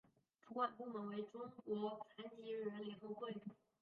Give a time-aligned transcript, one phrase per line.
[0.43, 3.37] 主管部门为中国残疾人联合会。